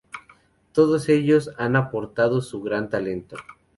[0.71, 3.37] Todos ellos han aportado su gran talento.